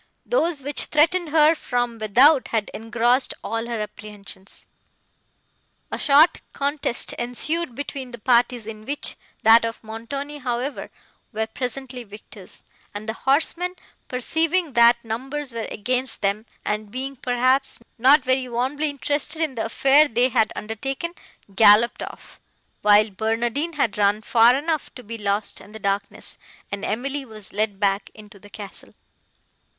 [0.25, 4.65] Those, which threatened her from without, had engrossed all her apprehensions.
[5.91, 10.89] A short contest ensued between the parties, in which that of Montoni, however,
[11.31, 13.75] were presently victors, and the horsemen,
[14.07, 19.65] perceiving that numbers were against them, and being, perhaps, not very warmly interested in the
[19.65, 21.13] affair they had undertaken,
[21.53, 22.39] galloped off,
[22.81, 26.39] while Barnardine had run far enough to be lost in the darkness,
[26.71, 28.95] and Emily was led back into the castle.